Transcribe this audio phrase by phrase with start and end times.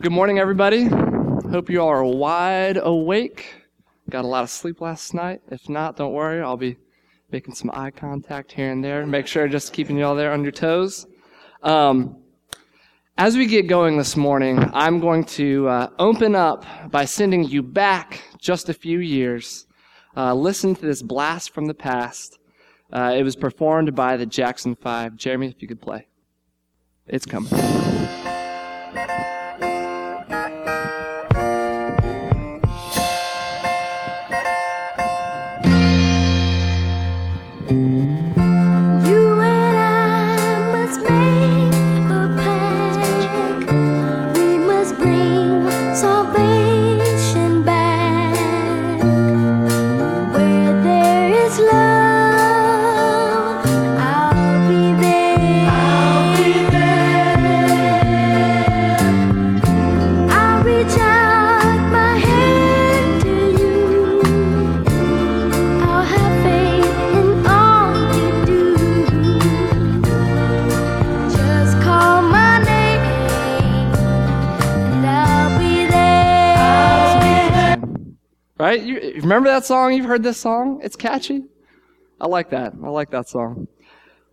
[0.00, 0.84] Good morning, everybody.
[0.84, 3.64] Hope you all are wide awake.
[4.08, 5.40] Got a lot of sleep last night.
[5.50, 6.40] If not, don't worry.
[6.40, 6.76] I'll be
[7.32, 9.04] making some eye contact here and there.
[9.04, 11.08] Make sure just keeping you all there on your toes.
[11.64, 12.16] Um,
[13.16, 17.64] as we get going this morning, I'm going to uh, open up by sending you
[17.64, 19.66] back just a few years.
[20.16, 22.38] Uh, listen to this blast from the past.
[22.92, 25.16] Uh, it was performed by the Jackson Five.
[25.16, 26.06] Jeremy, if you could play.
[27.08, 27.50] It's coming.
[79.38, 79.92] Remember that song?
[79.92, 80.80] You've heard this song?
[80.82, 81.44] It's catchy.
[82.20, 82.72] I like that.
[82.82, 83.68] I like that song.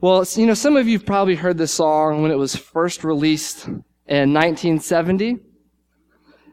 [0.02, 3.68] Well, you know, some of you probably heard this song when it was first released
[3.68, 5.30] in 1970.
[5.30, 5.40] And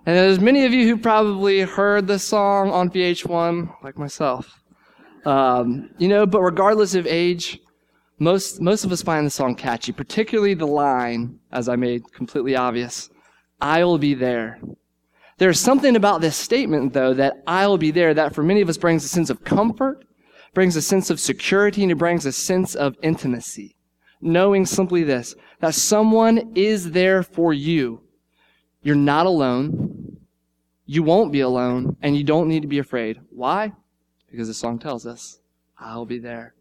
[0.05, 4.61] there's many of you who probably heard this song on VH1, like myself.
[5.25, 7.59] Um, you know, but regardless of age,
[8.19, 12.55] most, most of us find the song catchy, particularly the line, as I made completely
[12.55, 13.09] obvious,
[13.63, 14.61] I'll be there.
[15.39, 18.77] There's something about this statement, though, that I'll be there that for many of us
[18.77, 20.05] brings a sense of comfort,
[20.55, 23.75] brings a sense of security, and it brings a sense of intimacy.
[24.21, 28.03] Knowing simply this, that someone is there for you.
[28.83, 30.19] You're not alone.
[30.87, 33.21] You won't be alone, and you don't need to be afraid.
[33.31, 33.73] Why?
[34.31, 35.41] Because the song tells us,
[35.79, 36.55] I'll be there.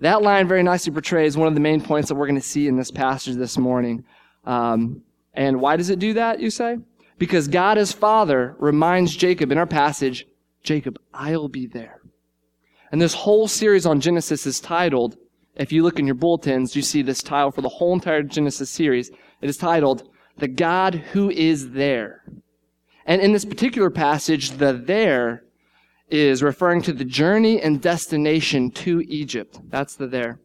[0.00, 2.68] That line very nicely portrays one of the main points that we're going to see
[2.68, 4.04] in this passage this morning.
[4.44, 5.02] Um,
[5.34, 6.78] and why does it do that, you say?
[7.18, 10.26] Because God as Father reminds Jacob in our passage,
[10.62, 12.00] Jacob, I'll be there.
[12.90, 15.16] And this whole series on Genesis is titled,
[15.56, 18.70] if you look in your bulletins, you see this title for the whole entire Genesis
[18.70, 19.10] series.
[19.40, 20.08] It is titled,
[20.38, 22.24] The God Who Is There.
[23.04, 25.42] And in this particular passage, the there
[26.08, 29.60] is referring to the journey and destination to Egypt.
[29.68, 30.40] That's the there.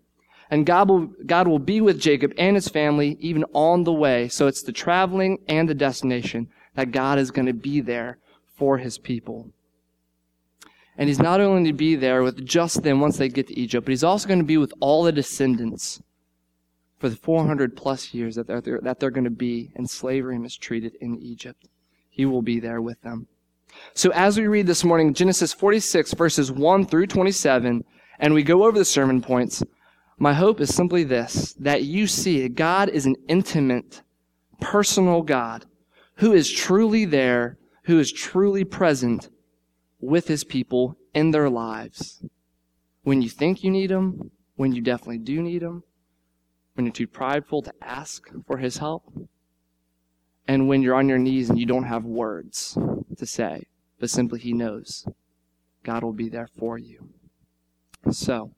[0.49, 4.27] And God will, God will be with Jacob and his family even on the way.
[4.27, 8.17] So it's the traveling and the destination that God is going to be there
[8.55, 9.49] for his people.
[10.97, 13.59] And he's not only going to be there with just them once they get to
[13.59, 16.01] Egypt, but he's also going to be with all the descendants
[16.99, 20.43] for the 400 plus years that they're, that they're going to be in slavery and
[20.43, 21.67] mistreated in Egypt.
[22.09, 23.27] He will be there with them.
[23.95, 27.83] So as we read this morning, Genesis 46 verses 1 through 27,
[28.19, 29.63] and we go over the sermon points,
[30.19, 34.03] my hope is simply this, that you see God is an intimate,
[34.61, 35.65] personal God
[36.15, 39.29] who is truly there, who is truly present
[39.99, 42.23] with his people in their lives.
[43.03, 45.83] When you think you need him, when you definitely do need him,
[46.75, 49.03] when you're too prideful to ask for his help,
[50.47, 52.77] and when you're on your knees and you don't have words
[53.17, 53.67] to say,
[53.99, 55.07] but simply He knows.
[55.83, 57.09] God will be there for you.
[58.11, 58.51] So,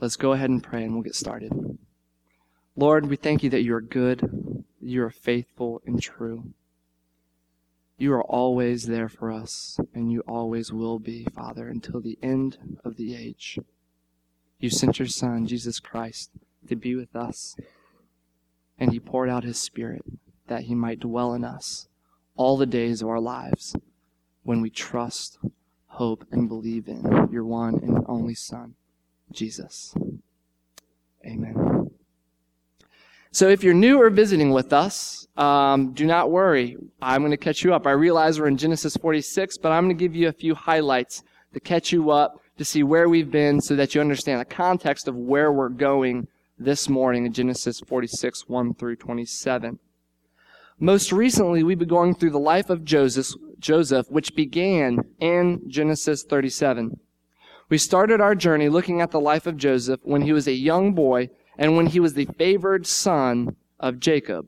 [0.00, 1.52] let's go ahead and pray and we'll get started.
[2.76, 6.52] Lord, we thank you that you are good, you are faithful and true.
[8.04, 12.78] You are always there for us, and you always will be, Father, until the end
[12.84, 13.58] of the age.
[14.58, 16.30] You sent your Son, Jesus Christ,
[16.68, 17.56] to be with us,
[18.78, 20.04] and He poured out His Spirit
[20.48, 21.88] that He might dwell in us
[22.36, 23.74] all the days of our lives
[24.42, 25.38] when we trust,
[25.86, 28.74] hope, and believe in your one and only Son,
[29.32, 29.94] Jesus.
[31.24, 31.83] Amen.
[33.34, 36.76] So if you're new or visiting with us, um, do not worry.
[37.02, 37.84] I'm going to catch you up.
[37.84, 41.24] I realize we're in Genesis 46, but I'm going to give you a few highlights
[41.52, 45.08] to catch you up, to see where we've been, so that you understand the context
[45.08, 46.28] of where we're going
[46.60, 49.80] this morning in Genesis 46, 1 through 27.
[50.78, 56.22] Most recently, we've been going through the life of Joseph, Joseph, which began in Genesis
[56.22, 57.00] 37.
[57.68, 60.92] We started our journey looking at the life of Joseph when he was a young
[60.92, 64.46] boy and when he was the favored son of Jacob.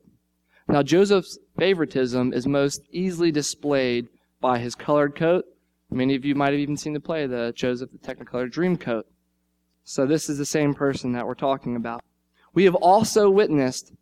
[0.69, 4.09] Now, Joseph's favoritism is most easily displayed
[4.41, 5.45] by his colored coat.
[5.91, 9.05] Many of you might have even seen the play, the Joseph the Technicolor Dreamcoat.
[9.85, 12.03] So this is the same person that we're talking about.
[12.53, 13.93] We have also witnessed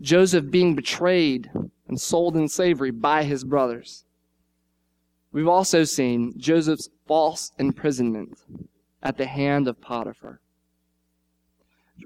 [0.00, 1.50] Joseph being betrayed
[1.88, 4.04] and sold in slavery by his brothers.
[5.32, 8.38] We've also seen Joseph's false imprisonment
[9.02, 10.40] at the hand of Potiphar.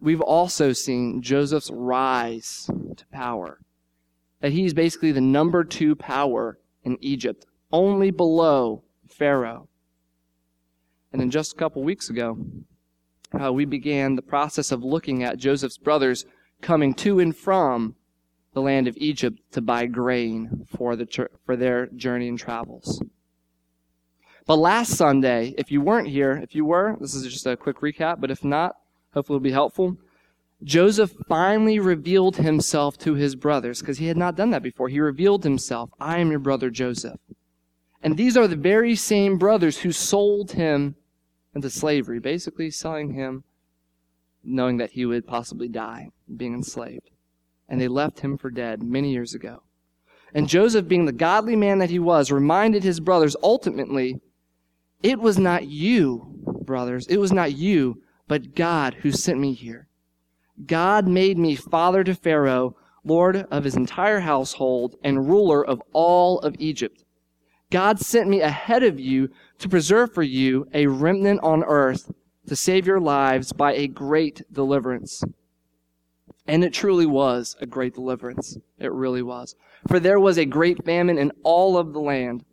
[0.00, 3.60] We've also seen Joseph's rise to power.
[4.40, 9.68] That he's basically the number two power in Egypt, only below Pharaoh.
[11.12, 12.38] And then just a couple weeks ago,
[13.40, 16.26] uh, we began the process of looking at Joseph's brothers
[16.60, 17.96] coming to and from
[18.52, 23.02] the land of Egypt to buy grain for, the, for their journey and travels.
[24.46, 27.80] But last Sunday, if you weren't here, if you were, this is just a quick
[27.80, 28.76] recap, but if not,
[29.14, 29.96] hopefully it'll be helpful.
[30.62, 34.88] Joseph finally revealed himself to his brothers because he had not done that before.
[34.88, 37.20] He revealed himself, I am your brother Joseph.
[38.02, 40.96] And these are the very same brothers who sold him
[41.54, 43.44] into slavery, basically selling him
[44.42, 47.10] knowing that he would possibly die being enslaved.
[47.68, 49.62] And they left him for dead many years ago.
[50.34, 54.20] And Joseph, being the godly man that he was, reminded his brothers ultimately
[55.02, 56.26] it was not you,
[56.62, 59.88] brothers, it was not you, but God who sent me here.
[60.66, 66.38] God made me father to Pharaoh, lord of his entire household, and ruler of all
[66.40, 67.04] of Egypt.
[67.70, 72.12] God sent me ahead of you to preserve for you a remnant on earth
[72.46, 75.24] to save your lives by a great deliverance.
[76.46, 78.58] And it truly was a great deliverance.
[78.78, 79.56] It really was.
[79.88, 82.44] For there was a great famine in all of the land.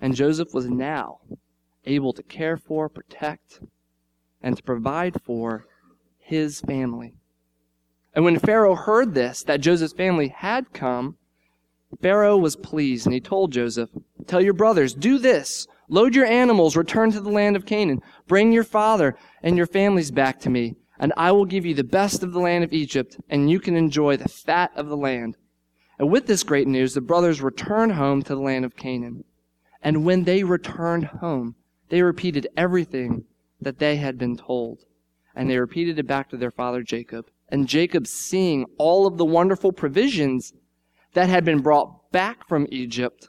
[0.00, 1.20] And Joseph was now
[1.84, 3.60] able to care for, protect,
[4.42, 5.66] and to provide for
[6.18, 7.14] his family.
[8.14, 11.16] And when Pharaoh heard this, that Joseph's family had come,
[12.00, 13.90] Pharaoh was pleased, and he told Joseph,
[14.26, 15.66] Tell your brothers, do this.
[15.88, 18.00] Load your animals, return to the land of Canaan.
[18.26, 21.84] Bring your father and your families back to me, and I will give you the
[21.84, 25.36] best of the land of Egypt, and you can enjoy the fat of the land.
[25.98, 29.24] And with this great news, the brothers returned home to the land of Canaan.
[29.82, 31.56] And when they returned home,
[31.90, 33.24] they repeated everything
[33.64, 34.84] that they had been told.
[35.34, 37.30] And they repeated it back to their father Jacob.
[37.48, 40.52] And Jacob, seeing all of the wonderful provisions
[41.14, 43.28] that had been brought back from Egypt,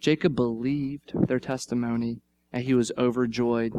[0.00, 2.20] Jacob believed their testimony
[2.52, 3.72] and he was overjoyed.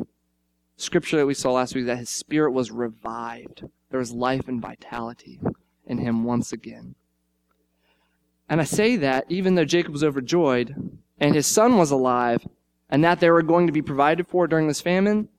[0.76, 3.64] Scripture that we saw last week that his spirit was revived.
[3.90, 5.40] There was life and vitality
[5.86, 6.96] in him once again.
[8.50, 10.76] And I say that even though Jacob was overjoyed
[11.20, 12.48] and his son was alive,
[12.90, 15.30] and that they were going to be provided for during this famine,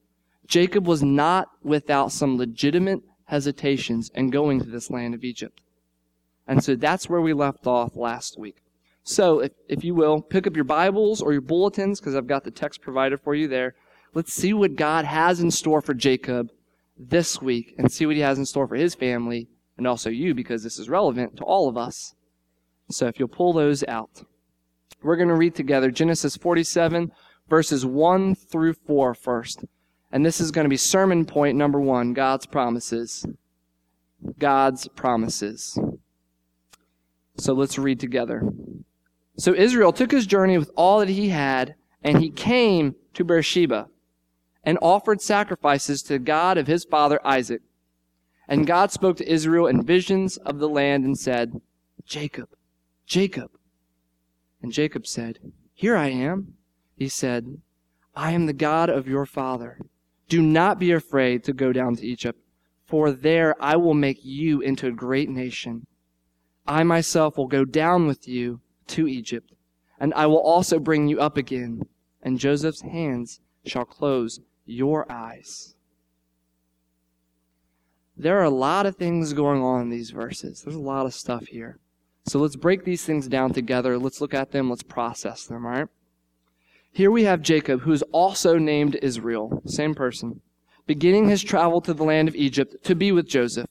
[0.46, 5.60] Jacob was not without some legitimate hesitations in going to this land of Egypt.
[6.46, 8.62] And so that's where we left off last week.
[9.02, 12.44] So, if, if you will, pick up your Bibles or your bulletins, because I've got
[12.44, 13.74] the text provided for you there.
[14.12, 16.50] Let's see what God has in store for Jacob
[16.98, 19.48] this week and see what he has in store for his family
[19.78, 22.14] and also you, because this is relevant to all of us.
[22.90, 24.24] So, if you'll pull those out,
[25.02, 27.10] we're going to read together Genesis 47,
[27.48, 29.64] verses 1 through 4 first.
[30.10, 33.26] And this is going to be sermon point number one God's promises.
[34.38, 35.78] God's promises.
[37.36, 38.42] So let's read together.
[39.36, 43.88] So Israel took his journey with all that he had, and he came to Beersheba
[44.64, 47.62] and offered sacrifices to God of his father Isaac.
[48.48, 51.60] And God spoke to Israel in visions of the land and said,
[52.04, 52.48] Jacob,
[53.06, 53.50] Jacob.
[54.62, 55.38] And Jacob said,
[55.74, 56.57] Here I am.
[56.98, 57.58] He said,
[58.16, 59.78] I am the God of your father.
[60.28, 62.40] Do not be afraid to go down to Egypt,
[62.84, 65.86] for there I will make you into a great nation.
[66.66, 69.52] I myself will go down with you to Egypt,
[70.00, 71.82] and I will also bring you up again,
[72.20, 75.76] and Joseph's hands shall close your eyes.
[78.16, 80.62] There are a lot of things going on in these verses.
[80.62, 81.78] There's a lot of stuff here.
[82.26, 83.96] So let's break these things down together.
[83.96, 84.68] Let's look at them.
[84.68, 85.86] Let's process them, all right?
[86.92, 90.40] Here we have Jacob, who is also named Israel, same person,
[90.86, 93.68] beginning his travel to the land of Egypt to be with Joseph.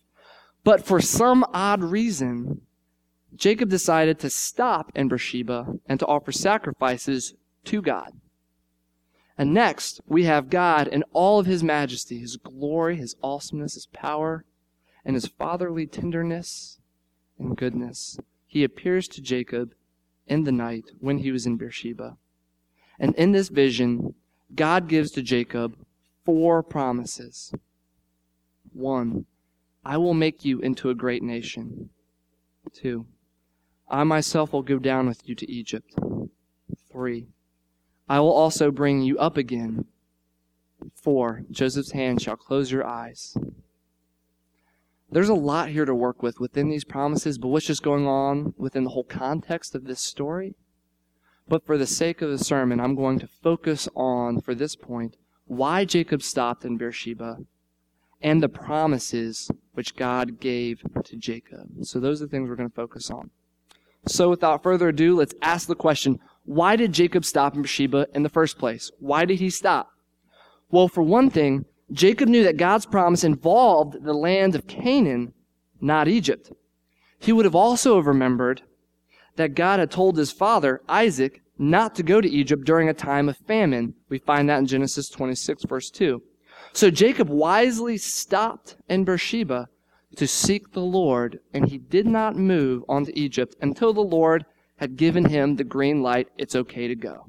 [0.64, 2.62] But for some odd reason,
[3.36, 7.34] Jacob decided to stop in Beersheba and to offer sacrifices
[7.66, 8.14] to God.
[9.38, 13.86] And next, we have God in all of his majesty, his glory, his awesomeness, his
[13.88, 14.46] power,
[15.06, 16.80] and his fatherly tenderness
[17.38, 18.20] and goodness.
[18.48, 19.74] He appears to Jacob
[20.26, 22.18] in the night when he was in Beersheba.
[23.00, 24.16] And in this vision,
[24.56, 25.76] God gives to Jacob
[26.26, 27.54] four promises.
[28.74, 29.26] One,
[29.86, 31.90] I will make you into a great nation.
[32.74, 33.06] Two,
[33.90, 35.94] I myself will go down with you to Egypt.
[36.92, 37.28] Three,
[38.10, 39.86] I will also bring you up again.
[40.94, 43.38] Four, Joseph's hand shall close your eyes.
[45.10, 48.54] There's a lot here to work with within these promises, but what's just going on
[48.58, 50.56] within the whole context of this story?
[51.48, 55.16] But for the sake of the sermon, I'm going to focus on, for this point,
[55.46, 57.38] why Jacob stopped in Beersheba
[58.22, 61.70] and the promises which God gave to Jacob.
[61.84, 63.30] So those are the things we're going to focus on.
[64.08, 68.24] So without further ado, let's ask the question, why did Jacob stop in Beersheba in
[68.24, 68.92] the first place?
[69.00, 69.92] Why did he stop?
[70.70, 75.34] Well, for one thing, Jacob knew that God's promise involved the land of Canaan,
[75.80, 76.52] not Egypt.
[77.20, 78.64] He would have also remembered
[79.38, 83.30] that God had told his father, Isaac, not to go to Egypt during a time
[83.30, 83.96] of famine.
[84.10, 86.22] We find that in Genesis 26, verse 2.
[86.74, 89.70] So Jacob wisely stopped in Beersheba
[90.16, 94.46] to seek the Lord, and he did not move on to Egypt until the Lord
[94.78, 97.26] had given him the green light, it's okay to go.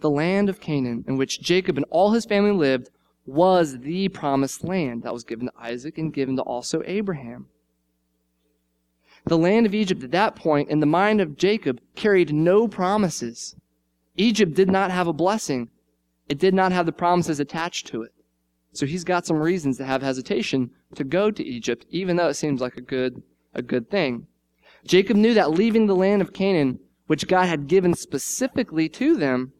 [0.00, 2.90] The land of Canaan, in which Jacob and all his family lived,
[3.24, 7.46] was the promised land that was given to Isaac and given to also Abraham.
[9.24, 13.54] The land of Egypt at that point, in the mind of Jacob, carried no promises.
[14.16, 15.70] Egypt did not have a blessing.
[16.28, 18.12] It did not have the promises attached to it.
[18.72, 22.34] So he's got some reasons to have hesitation to go to Egypt, even though it
[22.34, 23.22] seems like a good,
[23.54, 24.26] a good thing.
[24.84, 29.52] Jacob knew that leaving the land of Canaan, which God had given specifically to them,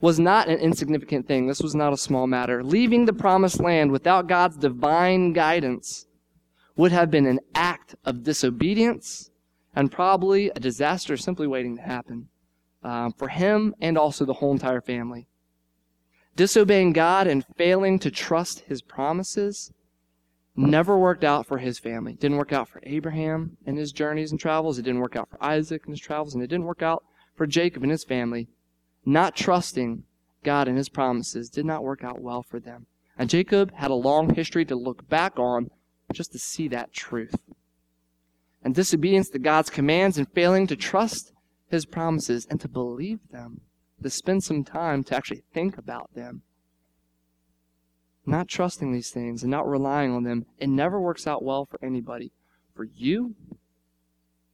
[0.00, 1.46] was not an insignificant thing.
[1.46, 2.62] This was not a small matter.
[2.62, 6.05] Leaving the promised land without God's divine guidance
[6.76, 9.30] would have been an act of disobedience
[9.74, 12.28] and probably a disaster simply waiting to happen
[12.82, 15.26] uh, for him and also the whole entire family.
[16.36, 19.72] Disobeying God and failing to trust his promises
[20.54, 22.12] never worked out for his family.
[22.12, 24.78] It didn't work out for Abraham and his journeys and travels.
[24.78, 26.34] It didn't work out for Isaac and his travels.
[26.34, 27.04] And it didn't work out
[27.34, 28.48] for Jacob and his family.
[29.04, 30.04] Not trusting
[30.42, 32.86] God and his promises did not work out well for them.
[33.18, 35.70] And Jacob had a long history to look back on
[36.12, 37.34] just to see that truth.
[38.62, 41.32] And disobedience to God's commands and failing to trust
[41.68, 43.60] his promises and to believe them,
[44.02, 46.42] to spend some time to actually think about them.
[48.24, 51.78] Not trusting these things and not relying on them, it never works out well for
[51.82, 52.32] anybody.
[52.74, 53.34] For you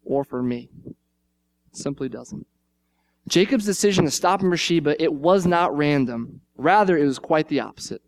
[0.04, 0.68] or for me.
[0.86, 2.46] It simply doesn't.
[3.28, 6.40] Jacob's decision to stop in Beersheba, it was not random.
[6.56, 8.02] Rather, it was quite the opposite.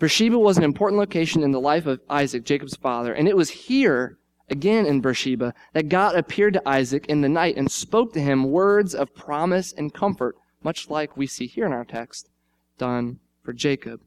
[0.00, 3.50] Beersheba was an important location in the life of Isaac, Jacob's father, and it was
[3.50, 4.16] here,
[4.48, 8.50] again in Beersheba, that God appeared to Isaac in the night and spoke to him
[8.50, 12.30] words of promise and comfort, much like we see here in our text,
[12.78, 14.00] done for Jacob.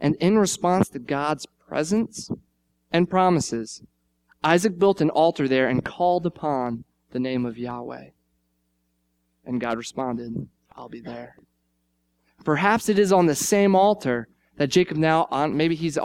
[0.00, 2.30] And in response to God's presence
[2.90, 3.82] and promises,
[4.42, 8.08] Isaac built an altar there and called upon the name of Yahweh.
[9.44, 11.36] And God responded, I'll be there.
[12.46, 15.98] Perhaps it is on the same altar that Jacob now maybe he's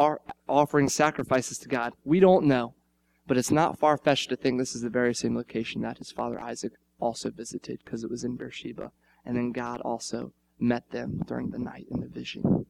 [0.47, 1.93] offering sacrifices to God.
[2.03, 2.73] We don't know,
[3.27, 6.11] but it's not far fetched to think this is the very same location that his
[6.11, 8.91] father Isaac also visited because it was in Beersheba,
[9.25, 12.65] and then God also met them during the night in the vision.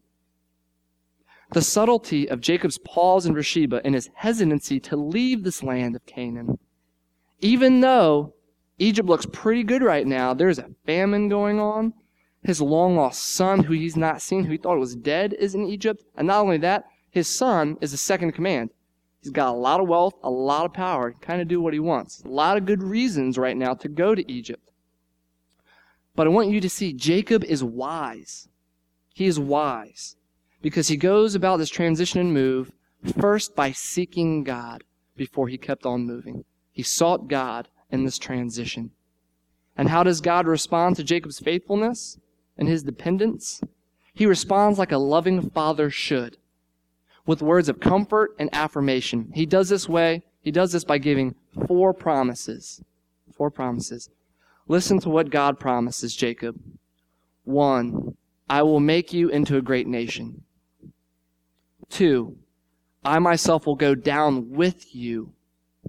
[1.51, 6.05] The subtlety of Jacob's pause in Beersheba and his hesitancy to leave this land of
[6.05, 6.59] Canaan,
[7.39, 8.33] even though
[8.77, 11.93] Egypt looks pretty good right now, there's a famine going on
[12.43, 15.65] his long lost son, who he's not seen, who he thought was dead, is in
[15.65, 16.03] Egypt.
[16.15, 18.71] And not only that, his son is the second command.
[19.21, 21.79] He's got a lot of wealth, a lot of power, kind of do what he
[21.79, 22.21] wants.
[22.23, 24.71] A lot of good reasons right now to go to Egypt.
[26.15, 28.49] But I want you to see Jacob is wise.
[29.13, 30.15] He is wise
[30.61, 32.71] because he goes about this transition and move
[33.19, 34.83] first by seeking God
[35.15, 36.43] before he kept on moving.
[36.71, 38.91] He sought God in this transition.
[39.77, 42.17] And how does God respond to Jacob's faithfulness?
[42.57, 43.61] And his dependence,
[44.13, 46.37] he responds like a loving father should,
[47.25, 49.31] with words of comfort and affirmation.
[49.33, 51.35] He does this way, he does this by giving
[51.67, 52.83] four promises.
[53.33, 54.09] Four promises.
[54.67, 56.59] Listen to what God promises Jacob.
[57.43, 58.15] One,
[58.49, 60.43] I will make you into a great nation.
[61.89, 62.37] Two,
[63.03, 65.33] I myself will go down with you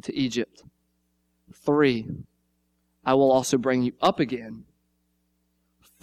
[0.02, 0.62] to Egypt.
[1.52, 2.08] Three,
[3.04, 4.64] I will also bring you up again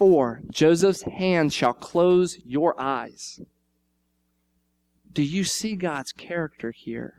[0.00, 3.42] 4 Joseph's hand shall close your eyes.
[5.12, 7.18] Do you see God's character here?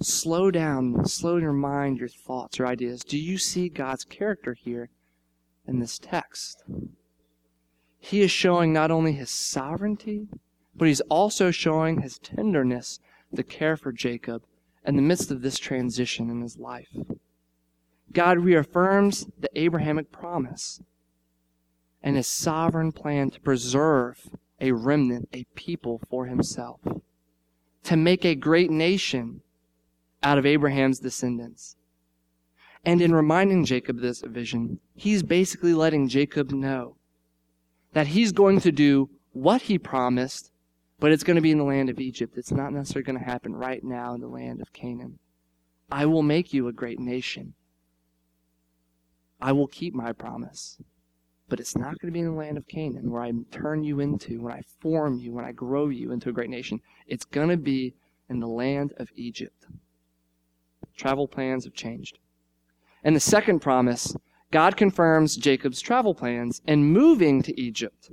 [0.00, 3.02] Slow down, slow your mind, your thoughts, your ideas.
[3.02, 4.88] Do you see God's character here
[5.66, 6.62] in this text?
[7.98, 10.28] He is showing not only his sovereignty,
[10.76, 13.00] but he's also showing his tenderness
[13.34, 14.44] to care for Jacob
[14.86, 16.94] in the midst of this transition in his life.
[18.12, 20.80] God reaffirms the Abrahamic promise
[22.02, 24.28] and his sovereign plan to preserve
[24.60, 26.80] a remnant, a people for himself.
[27.88, 29.40] to make a great nation
[30.22, 31.76] out of Abraham's descendants.
[32.84, 36.96] And in reminding Jacob this vision, he's basically letting Jacob know
[37.94, 40.50] that he's going to do what he promised,
[41.00, 42.36] but it's going to be in the land of Egypt.
[42.36, 45.18] It's not necessarily going to happen right now in the land of Canaan.
[45.90, 47.54] I will make you a great nation.
[49.40, 50.78] I will keep my promise.
[51.48, 54.00] But it's not going to be in the land of Canaan where I turn you
[54.00, 56.80] into, when I form you, when I grow you into a great nation.
[57.06, 57.94] It's going to be
[58.28, 59.66] in the land of Egypt.
[60.96, 62.18] Travel plans have changed.
[63.02, 64.14] And the second promise,
[64.50, 68.10] God confirms Jacob's travel plans and moving to Egypt.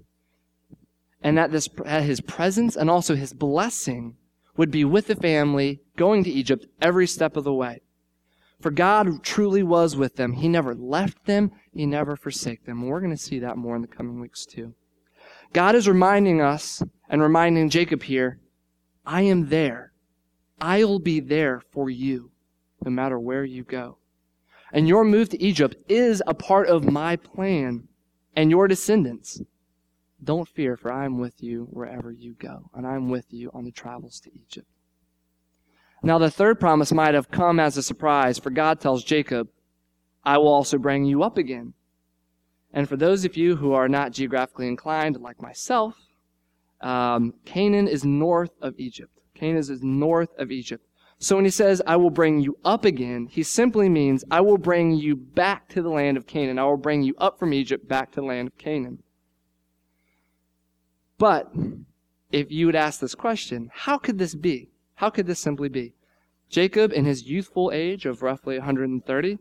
[1.22, 4.15] And that this, his presence and also his blessing
[4.55, 7.82] would be with the family going to Egypt every step of the way.
[8.62, 10.33] For God truly was with them.
[10.33, 11.51] He never left them.
[11.74, 12.81] He never forsake them.
[12.81, 14.74] And we're going to see that more in the coming weeks too.
[15.53, 18.39] God is reminding us and reminding Jacob here,
[19.05, 19.93] I am there.
[20.59, 22.31] I'll be there for you
[22.83, 23.97] no matter where you go.
[24.71, 27.88] And your move to Egypt is a part of my plan
[28.35, 29.41] and your descendants.
[30.24, 33.51] Don't fear, for I am with you wherever you go, and I am with you
[33.53, 34.67] on the travels to Egypt.
[36.05, 39.50] Now, the third promise might have come as a surprise, for God tells Jacob,
[40.24, 41.74] I will also bring you up again.
[42.71, 45.95] And for those of you who are not geographically inclined, like myself,
[46.79, 49.19] um, Canaan is north of Egypt.
[49.33, 50.85] Canaan is north of Egypt.
[51.17, 54.59] So when he says, I will bring you up again, he simply means, I will
[54.59, 56.59] bring you back to the land of Canaan.
[56.59, 59.01] I will bring you up from Egypt back to the land of Canaan.
[61.17, 61.51] But
[62.31, 64.69] if you would ask this question, how could this be?
[64.95, 65.95] How could this simply be?
[66.55, 69.39] Jacob, in his youthful age of roughly 130,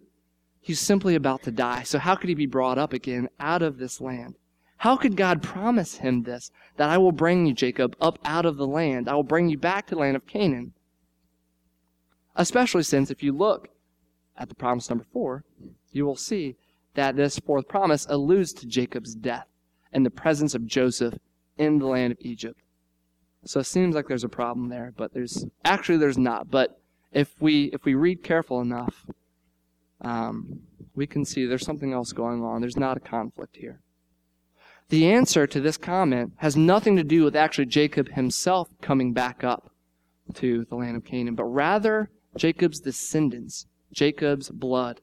[0.60, 1.84] he's simply about to die.
[1.84, 4.34] So how could he be brought up again out of this land?
[4.78, 6.50] How could God promise him this?
[6.76, 9.08] That I will bring you, Jacob, up out of the land.
[9.08, 10.72] I will bring you back to the land of Canaan.
[12.34, 13.68] Especially since if you look
[14.36, 15.44] at the promise number four,
[15.92, 16.56] you will see
[16.94, 19.46] that this fourth promise alludes to Jacob's death
[19.92, 21.14] and the presence of Joseph
[21.58, 22.60] in the land of Egypt.
[23.44, 26.50] So it seems like there's a problem there, but there's actually there's not.
[26.50, 26.80] But
[27.14, 29.06] if we if we read careful enough,
[30.00, 30.60] um,
[30.94, 32.60] we can see there's something else going on.
[32.60, 33.80] There's not a conflict here.
[34.90, 39.42] The answer to this comment has nothing to do with actually Jacob himself coming back
[39.42, 39.70] up
[40.34, 45.00] to the land of Canaan, but rather Jacob's descendants, Jacob's blood.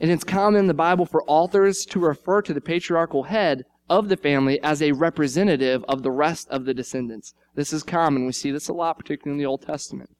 [0.00, 4.08] And it's common in the Bible for authors to refer to the patriarchal head of
[4.08, 7.34] the family as a representative of the rest of the descendants.
[7.54, 8.26] This is common.
[8.26, 10.10] We see this a lot, particularly in the Old Testament.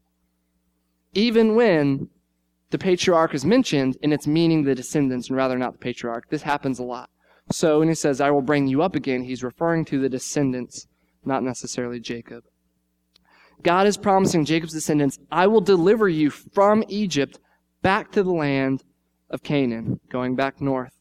[1.15, 2.09] Even when
[2.71, 6.43] the patriarch is mentioned and it's meaning the descendants and rather not the patriarch, this
[6.43, 7.11] happens a lot.
[7.51, 10.87] So when he says, I will bring you up again, he's referring to the descendants,
[11.25, 12.45] not necessarily Jacob.
[13.63, 17.39] God is promising Jacob's descendants, I will deliver you from Egypt
[17.83, 18.83] back to the land
[19.29, 20.95] of Canaan, going back north.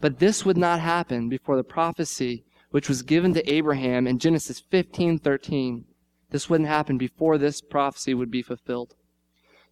[0.00, 4.60] But this would not happen before the prophecy which was given to Abraham in Genesis
[4.60, 5.84] 15:13.
[6.30, 8.94] This wouldn't happen before this prophecy would be fulfilled.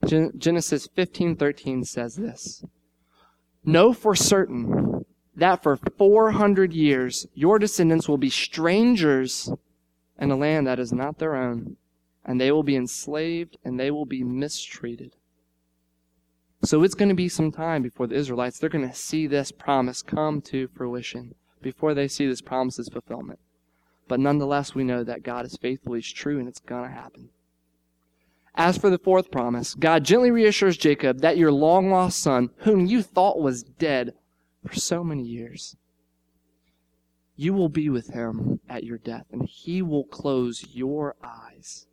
[0.06, 2.64] Gen- Genesis 15:13 says this:
[3.64, 9.50] Know for certain that for 400 years your descendants will be strangers
[10.18, 11.76] in a land that is not their own,
[12.24, 15.16] and they will be enslaved and they will be mistreated.
[16.62, 19.52] So it's going to be some time before the Israelites, they're going to see this
[19.52, 23.38] promise come to fruition, before they see this promise's fulfillment.
[24.08, 27.30] But nonetheless, we know that God is faithful, He's true, and it's going to happen.
[28.56, 32.86] As for the fourth promise, God gently reassures Jacob that your long lost son, whom
[32.86, 34.14] you thought was dead
[34.66, 35.76] for so many years,
[37.36, 41.86] you will be with him at your death, and he will close your eyes.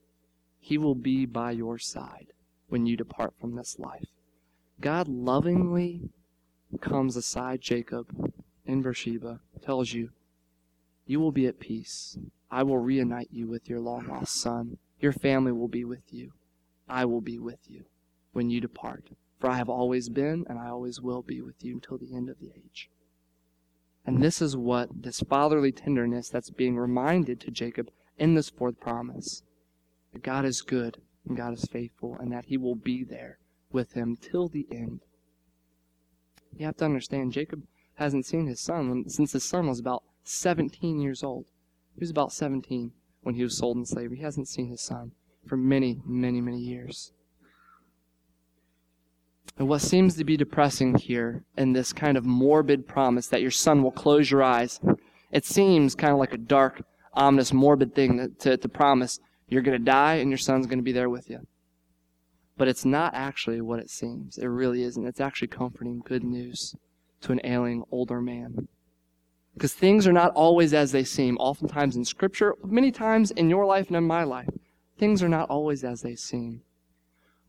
[0.58, 2.28] He will be by your side
[2.69, 4.08] when you depart from this life.
[4.80, 6.10] God lovingly
[6.80, 8.34] comes aside Jacob
[8.65, 10.12] in Beersheba, tells you,
[11.06, 12.17] You will be at peace.
[12.49, 14.78] I will reunite you with your long lost son.
[14.99, 16.32] Your family will be with you.
[16.88, 17.86] I will be with you
[18.32, 19.10] when you depart.
[19.39, 22.30] For I have always been, and I always will be with you until the end
[22.30, 22.89] of the age.
[24.06, 28.80] And this is what this fatherly tenderness that's being reminded to Jacob in this fourth
[28.80, 29.43] promise
[30.12, 33.38] that God is good and God is faithful, and that he will be there
[33.72, 35.00] with him till the end.
[36.58, 37.63] You have to understand, Jacob
[37.96, 41.46] hasn't seen his son since his son was about 17 years old.
[41.96, 42.91] He was about 17
[43.22, 44.17] when he was sold in slavery.
[44.17, 45.13] He hasn't seen his son
[45.47, 47.12] for many, many, many years.
[49.58, 53.51] And what seems to be depressing here in this kind of morbid promise that your
[53.51, 54.79] son will close your eyes,
[55.32, 56.82] it seems kind of like a dark,
[57.13, 60.79] ominous, morbid thing to, to, to promise You're going to die, and your son's going
[60.79, 61.45] to be there with you.
[62.58, 64.38] But it's not actually what it seems.
[64.38, 65.06] It really isn't.
[65.06, 66.75] It's actually comforting good news
[67.21, 68.67] to an ailing older man.
[69.53, 71.38] Because things are not always as they seem.
[71.38, 74.49] Oftentimes in Scripture, many times in your life and in my life,
[74.97, 76.62] things are not always as they seem.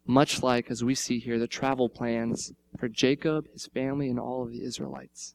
[0.06, 4.42] Much like, as we see here, the travel plans for Jacob, his family, and all
[4.42, 5.34] of the Israelites.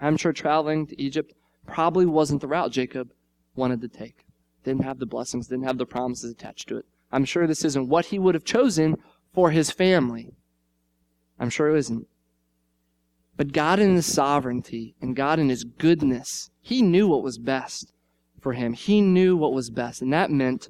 [0.00, 1.32] I'm sure traveling to Egypt
[1.66, 3.12] probably wasn't the route Jacob
[3.54, 4.26] wanted to take.
[4.64, 6.86] Didn't have the blessings, didn't have the promises attached to it.
[7.10, 8.96] I'm sure this isn't what he would have chosen
[9.32, 10.34] for his family.
[11.38, 12.06] I'm sure it isn't.
[13.36, 17.92] But God in His sovereignty and God in His goodness, He knew what was best
[18.46, 18.74] for him.
[18.74, 20.68] He knew what was best, and that meant,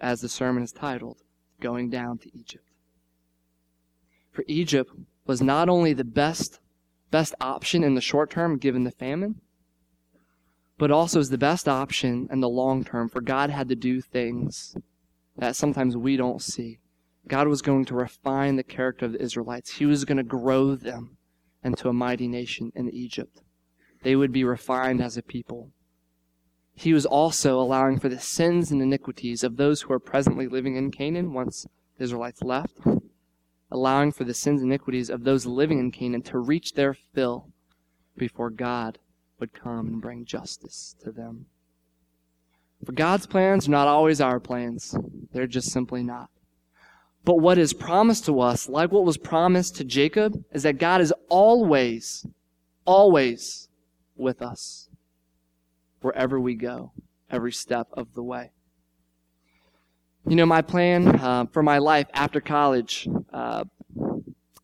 [0.00, 1.22] as the sermon is titled,
[1.60, 2.68] going down to Egypt.
[4.32, 4.90] For Egypt
[5.24, 6.58] was not only the best
[7.12, 9.40] best option in the short term given the famine,
[10.78, 14.00] but also is the best option in the long term for God had to do
[14.00, 14.76] things
[15.36, 16.80] that sometimes we don't see.
[17.28, 19.74] God was going to refine the character of the Israelites.
[19.74, 21.18] He was going to grow them
[21.62, 23.42] into a mighty nation in Egypt.
[24.02, 25.70] They would be refined as a people.
[26.74, 30.76] He was also allowing for the sins and iniquities of those who are presently living
[30.76, 32.78] in Canaan once the Israelites left,
[33.70, 37.48] allowing for the sins and iniquities of those living in Canaan to reach their fill
[38.16, 38.98] before God
[39.38, 41.46] would come and bring justice to them.
[42.84, 44.96] For God's plans are not always our plans,
[45.32, 46.30] they're just simply not.
[47.24, 51.00] But what is promised to us, like what was promised to Jacob, is that God
[51.00, 52.26] is always,
[52.84, 53.68] always
[54.16, 54.88] with us
[56.02, 56.92] wherever we go,
[57.30, 58.50] every step of the way.
[60.26, 63.64] You know, my plan uh, for my life after college uh,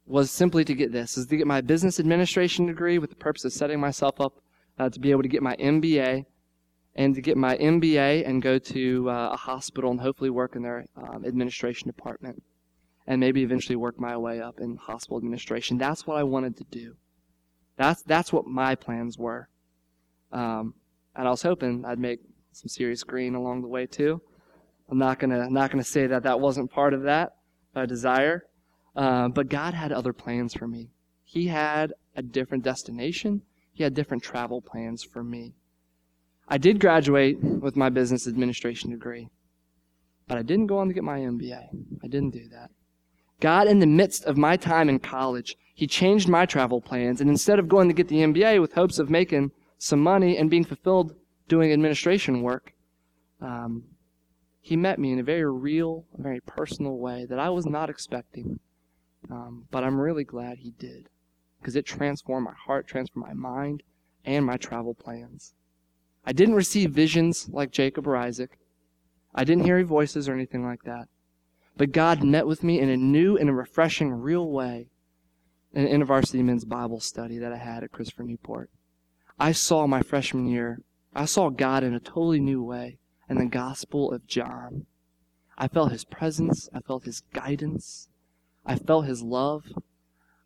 [0.06, 3.44] was simply to get this: is to get my business administration degree with the purpose
[3.44, 4.40] of setting myself up
[4.78, 6.26] uh, to be able to get my MBA,
[6.94, 10.62] and to get my MBA and go to uh, a hospital and hopefully work in
[10.62, 12.40] their um, administration department,
[13.08, 15.76] and maybe eventually work my way up in hospital administration.
[15.76, 16.94] That's what I wanted to do.
[17.76, 19.48] That's that's what my plans were.
[20.30, 20.74] Um,
[21.18, 22.20] and I was hoping I'd make
[22.52, 24.22] some serious green along the way too.
[24.88, 27.34] I'm not gonna not gonna say that that wasn't part of that
[27.74, 28.44] uh, desire,
[28.96, 30.90] uh, but God had other plans for me.
[31.24, 33.42] He had a different destination.
[33.72, 35.54] He had different travel plans for me.
[36.46, 39.28] I did graduate with my business administration degree,
[40.28, 41.68] but I didn't go on to get my MBA.
[42.02, 42.70] I didn't do that.
[43.40, 47.28] God, in the midst of my time in college, He changed my travel plans, and
[47.28, 50.64] instead of going to get the MBA with hopes of making some money and being
[50.64, 51.14] fulfilled
[51.46, 52.74] doing administration work,
[53.40, 53.84] um,
[54.60, 58.60] He met me in a very real, very personal way that I was not expecting.
[59.30, 61.08] Um, but I'm really glad He did,
[61.60, 63.82] because it transformed my heart, transformed my mind,
[64.24, 65.54] and my travel plans.
[66.24, 68.58] I didn't receive visions like Jacob or Isaac.
[69.34, 71.08] I didn't hear voices or anything like that.
[71.76, 74.88] But God met with me in a new and a refreshing, real way
[75.72, 78.70] in a varsity men's Bible study that I had at Christopher Newport.
[79.38, 80.82] I saw my freshman year,
[81.14, 82.98] I saw God in a totally new way
[83.28, 84.86] in the Gospel of John.
[85.56, 88.08] I felt his presence, I felt his guidance,
[88.66, 89.72] I felt his love.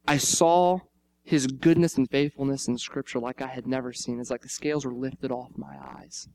[0.07, 0.81] I saw
[1.23, 4.21] his goodness and faithfulness in Scripture like I had never seen.
[4.21, 6.29] It's like the scales were lifted off my eyes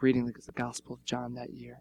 [0.00, 1.80] reading the Gospel of John that year.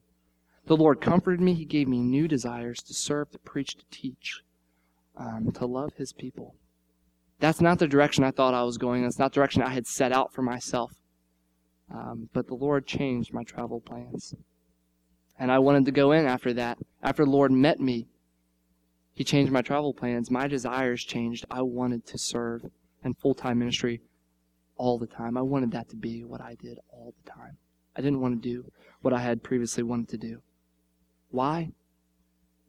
[0.66, 1.54] The Lord comforted me.
[1.54, 4.42] He gave me new desires to serve, to preach, to teach,
[5.16, 6.56] um, to love His people.
[7.40, 9.04] That's not the direction I thought I was going.
[9.04, 10.92] That's not the direction I had set out for myself.
[11.94, 14.34] Um, but the Lord changed my travel plans.
[15.38, 16.78] And I wanted to go in after that.
[17.04, 18.08] After the Lord met me
[19.16, 20.30] he changed my travel plans.
[20.30, 21.46] My desires changed.
[21.50, 22.66] I wanted to serve
[23.04, 24.02] in full time ministry
[24.76, 25.38] all the time.
[25.38, 27.58] I wanted that to be what I did all the time.
[27.96, 28.70] I didn't want to do
[29.02, 30.42] what I had previously wanted to do.
[31.30, 31.72] Why?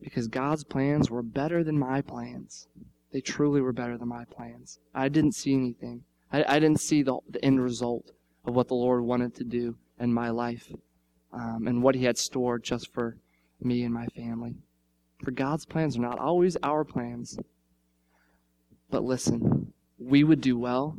[0.01, 2.69] Because God's plans were better than my plans.
[3.17, 4.79] They truly were better than my plans.
[4.95, 6.05] I didn't see anything.
[6.31, 8.13] I, I didn't see the, the, end result
[8.45, 10.71] of what the Lord wanted to do in my life
[11.33, 13.17] um, and what He had stored just for
[13.59, 14.57] me and my family.
[15.25, 17.39] For God's plans are not always our plans.
[18.91, 20.99] But listen, we would do well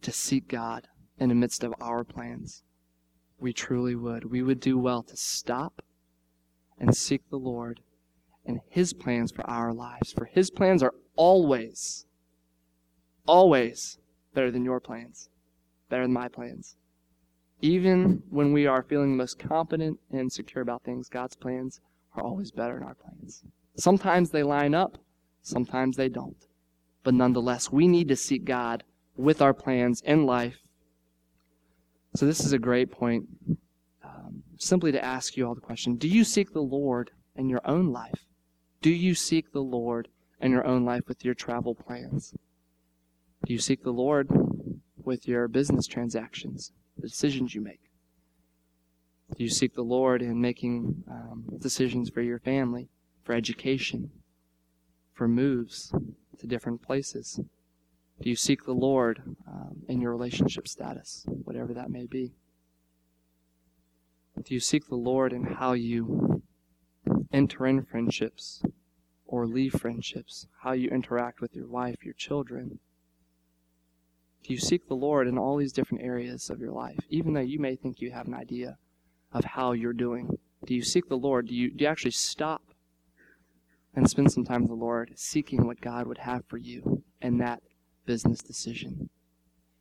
[0.00, 2.64] to seek God in the midst of our plans.
[3.38, 4.24] We truly would.
[4.24, 5.82] We would do well to stop
[6.80, 7.78] and seek the Lord
[8.44, 10.10] and His plans for our lives.
[10.12, 12.06] For His plans are always,
[13.26, 13.98] always
[14.34, 15.28] better than your plans,
[15.88, 16.76] better than my plans.
[17.60, 21.80] Even when we are feeling most confident and secure about things, God's plans
[22.16, 23.44] are always better than our plans.
[23.76, 24.98] Sometimes they line up,
[25.42, 26.46] sometimes they don't.
[27.04, 28.84] But nonetheless, we need to seek God
[29.16, 30.58] with our plans in life.
[32.14, 33.26] So, this is a great point.
[34.04, 37.62] Um, simply to ask you all the question Do you seek the Lord in your
[37.64, 38.26] own life?
[38.82, 40.08] Do you seek the Lord
[40.42, 42.34] in your own life with your travel plans?
[43.46, 44.28] Do you seek the Lord
[44.96, 47.80] with your business transactions, the decisions you make?
[49.36, 52.88] Do you seek the Lord in making um, decisions for your family,
[53.22, 54.10] for education,
[55.14, 55.94] for moves
[56.38, 57.40] to different places?
[58.20, 62.34] Do you seek the Lord um, in your relationship status, whatever that may be?
[64.42, 66.42] Do you seek the Lord in how you
[67.32, 68.62] enter in friendships
[69.32, 72.78] or leave friendships, how you interact with your wife, your children?
[74.44, 77.40] Do you seek the Lord in all these different areas of your life, even though
[77.40, 78.76] you may think you have an idea
[79.32, 80.38] of how you're doing?
[80.66, 81.48] Do you seek the Lord?
[81.48, 82.60] Do you, do you actually stop
[83.96, 87.38] and spend some time with the Lord, seeking what God would have for you in
[87.38, 87.62] that
[88.04, 89.08] business decision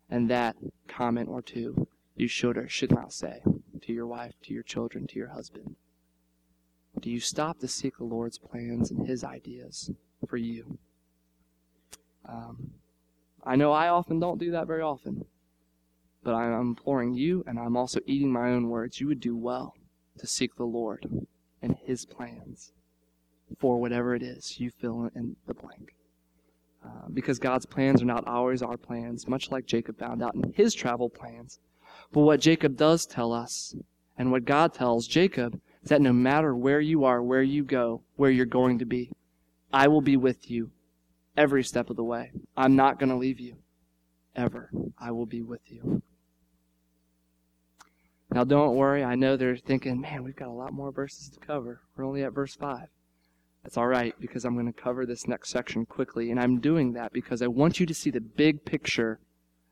[0.10, 0.56] and that
[0.88, 3.42] comment or two you should or should not say
[3.82, 5.76] to your wife, to your children, to your husband?
[7.00, 9.92] Do you stop to seek the Lord's plans and His ideas
[10.28, 10.78] for you?
[12.28, 12.72] Um,
[13.44, 15.26] I know I often don't do that very often,
[16.24, 19.00] but I'm imploring you, and I'm also eating my own words.
[19.00, 19.74] You would do well
[20.20, 21.08] to seek the Lord
[21.62, 22.74] and His plans
[23.60, 25.96] for whatever it is you fill in the blank.
[26.84, 30.52] Uh, because God's plans are not always our plans, much like Jacob found out in
[30.54, 31.60] his travel plans.
[32.12, 33.76] But what Jacob does tell us,
[34.18, 38.02] and what God tells Jacob, is that no matter where you are, where you go,
[38.16, 39.12] where you're going to be,
[39.74, 40.72] I will be with you
[41.36, 42.32] every step of the way.
[42.56, 43.58] I'm not going to leave you.
[44.36, 44.70] Ever.
[44.98, 46.02] I will be with you.
[48.34, 49.04] Now, don't worry.
[49.04, 51.82] I know they're thinking, man, we've got a lot more verses to cover.
[51.96, 52.88] We're only at verse 5.
[53.64, 56.32] That's all right because I'm going to cover this next section quickly.
[56.32, 59.20] And I'm doing that because I want you to see the big picture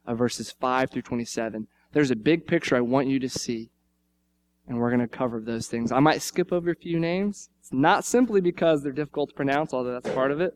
[0.05, 1.67] of verses 5 through 27.
[1.93, 3.71] There's a big picture I want you to see.
[4.69, 5.91] And we're going to cover those things.
[5.91, 7.49] I might skip over a few names.
[7.59, 10.53] It's not simply because they're difficult to pronounce, although that's part of it.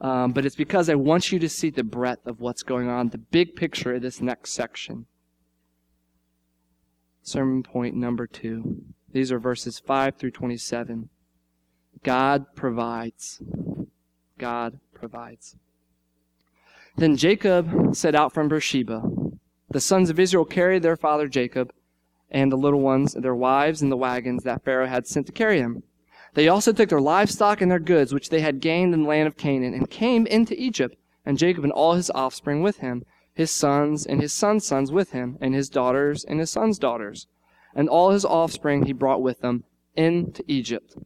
[0.00, 3.08] Um, but it's because I want you to see the breadth of what's going on,
[3.08, 5.06] the big picture of this next section.
[7.22, 8.82] Sermon point number two.
[9.12, 11.08] These are verses 5 through 27.
[12.02, 13.42] God provides.
[14.38, 15.56] God provides.
[16.96, 19.02] Then Jacob set out from Beersheba.
[19.70, 21.72] The sons of Israel carried their father Jacob
[22.30, 25.32] and the little ones, and their wives, and the wagons that Pharaoh had sent to
[25.32, 25.82] carry him.
[26.34, 29.26] They also took their livestock and their goods, which they had gained in the land
[29.26, 33.50] of Canaan, and came into Egypt, and Jacob and all his offspring with him, his
[33.50, 37.26] sons and his sons' sons with him, and his daughters and his sons' daughters.
[37.74, 39.64] And all his offspring he brought with him
[39.96, 40.96] into Egypt.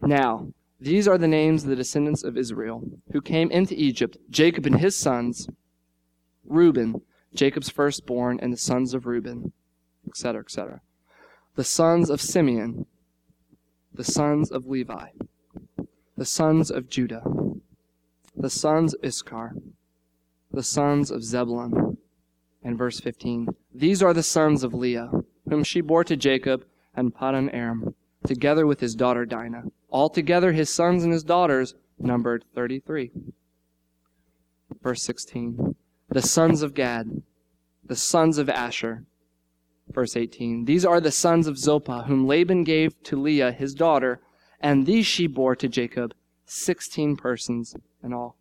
[0.00, 4.66] Now, these are the names of the descendants of Israel who came into Egypt Jacob
[4.66, 5.48] and his sons,
[6.44, 7.00] Reuben,
[7.34, 9.52] Jacob's firstborn, and the sons of Reuben,
[10.14, 10.80] etc., etc.
[11.56, 12.86] The sons of Simeon,
[13.92, 15.08] the sons of Levi,
[16.16, 17.24] the sons of Judah,
[18.36, 19.54] the sons of Issachar,
[20.52, 21.98] the sons of Zebulun.
[22.62, 25.10] And verse 15 These are the sons of Leah,
[25.48, 29.64] whom she bore to Jacob and Paddan Aram, together with his daughter Dinah.
[29.90, 33.10] Altogether, his sons and his daughters numbered 33.
[34.80, 35.74] Verse 16.
[36.08, 37.22] The sons of Gad,
[37.84, 39.04] the sons of Asher.
[39.90, 40.64] Verse 18.
[40.64, 44.20] These are the sons of Zilpah, whom Laban gave to Leah, his daughter,
[44.60, 46.14] and these she bore to Jacob,
[46.46, 48.36] 16 persons in all.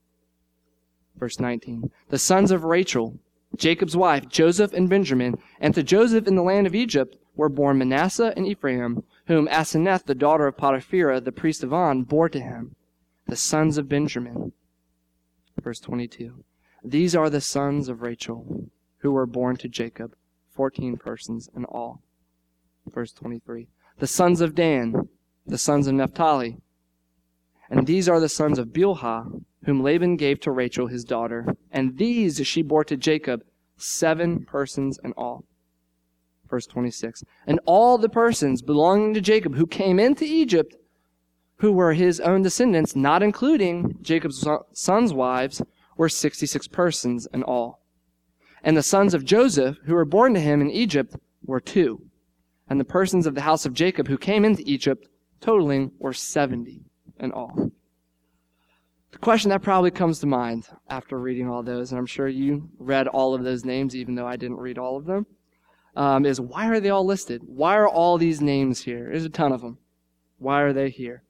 [1.16, 1.92] Verse 19.
[2.10, 3.20] The sons of Rachel,
[3.56, 7.78] Jacob's wife, Joseph and Benjamin, and to Joseph in the land of Egypt were born
[7.78, 12.40] Manasseh and Ephraim, whom Asenath, the daughter of Potiphera, the priest of On, bore to
[12.40, 12.76] him,
[13.28, 14.54] the sons of Benjamin.
[15.62, 16.44] Verse 22.
[16.84, 20.16] These are the sons of Rachel, who were born to Jacob,
[20.54, 22.02] 14 persons in all.
[22.88, 23.68] Verse 23.
[24.00, 25.10] The sons of Dan,
[25.46, 26.58] the sons of Naphtali.
[27.70, 31.56] And these are the sons of Bilhah, whom Laban gave to Rachel his daughter.
[31.72, 33.44] And these she bore to Jacob,
[33.78, 35.46] seven persons in all
[36.54, 37.24] verse 26.
[37.48, 40.76] And all the persons belonging to Jacob who came into Egypt,
[41.58, 45.64] who were his own descendants, not including Jacob's sons' wives,
[45.98, 47.83] were 66 persons in all.
[48.64, 52.02] And the sons of Joseph, who were born to him in Egypt, were two.
[52.70, 55.10] And the persons of the house of Jacob who came into Egypt,
[55.42, 56.82] totaling, were 70
[57.20, 57.72] in all.
[59.12, 62.70] The question that probably comes to mind after reading all those, and I'm sure you
[62.80, 65.28] read all of those names, even though I didn't read all of them,
[65.96, 67.42] um, is why are they all listed?
[67.46, 69.10] Why are all these names here?
[69.12, 69.78] There's a ton of them.
[70.40, 71.24] Why are they here?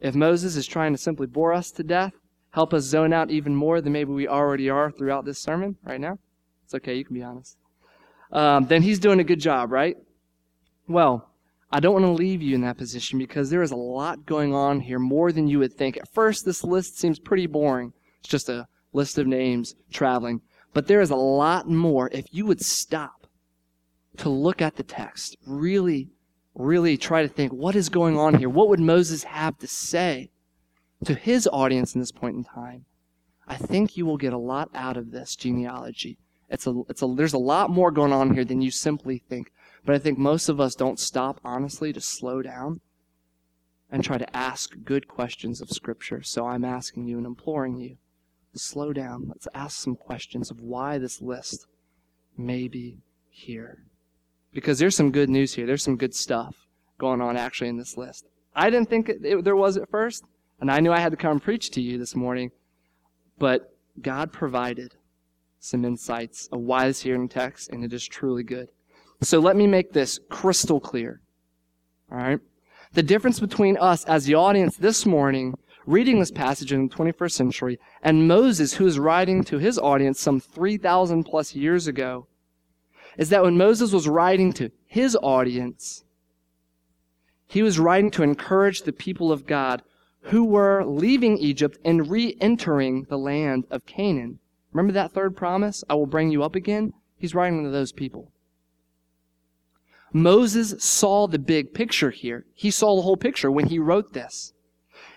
[0.00, 2.12] If Moses is trying to simply bore us to death,
[2.50, 6.00] help us zone out even more than maybe we already are throughout this sermon right
[6.00, 6.18] now,
[6.64, 7.56] it's okay, you can be honest.
[8.32, 9.96] Um, then he's doing a good job, right?
[10.88, 11.30] Well,
[11.70, 14.54] I don't want to leave you in that position because there is a lot going
[14.54, 15.96] on here, more than you would think.
[15.96, 17.92] At first, this list seems pretty boring.
[18.20, 20.40] It's just a list of names traveling.
[20.72, 23.26] But there is a lot more if you would stop
[24.18, 26.10] to look at the text, really,
[26.54, 28.48] really try to think what is going on here?
[28.48, 30.30] What would Moses have to say
[31.04, 32.84] to his audience in this point in time?
[33.46, 36.18] I think you will get a lot out of this genealogy.
[36.48, 39.52] It's a, it's a, there's a lot more going on here than you simply think.
[39.84, 42.80] But I think most of us don't stop, honestly, to slow down
[43.90, 46.22] and try to ask good questions of Scripture.
[46.22, 47.96] So I'm asking you and imploring you
[48.52, 49.26] to slow down.
[49.28, 51.66] Let's ask some questions of why this list
[52.36, 53.84] may be here.
[54.52, 55.66] Because there's some good news here.
[55.66, 56.66] There's some good stuff
[56.98, 58.24] going on actually in this list.
[58.54, 60.24] I didn't think it, it, there was at first,
[60.60, 62.52] and I knew I had to come preach to you this morning,
[63.38, 64.94] but God provided
[65.64, 68.68] some insights a wise hearing text, and it is truly good.
[69.22, 71.22] So let me make this crystal clear.
[72.12, 72.38] All right?
[72.92, 75.54] The difference between us as the audience this morning
[75.86, 80.20] reading this passage in the 21st century and Moses, who is writing to his audience
[80.20, 82.26] some 3,000 plus years ago,
[83.16, 86.04] is that when Moses was writing to his audience,
[87.46, 89.82] he was writing to encourage the people of God
[90.24, 94.40] who were leaving Egypt and re entering the land of Canaan.
[94.74, 95.84] Remember that third promise?
[95.88, 96.92] I will bring you up again?
[97.16, 98.32] He's writing to those people.
[100.12, 102.44] Moses saw the big picture here.
[102.54, 104.52] He saw the whole picture when he wrote this.